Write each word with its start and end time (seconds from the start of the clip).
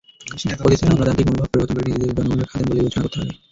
অতীতের 0.63 0.89
আমলাতান্ত্রিক 0.89 1.27
মনোভাব 1.27 1.47
পরিবর্তন 1.51 1.75
করে 1.75 1.87
নিজেদের 1.87 2.15
জনগণের 2.17 2.49
খাদেম 2.49 2.67
বলে 2.67 2.79
বিবেচনা 2.79 3.03
করতে 3.03 3.17
হবে। 3.19 3.33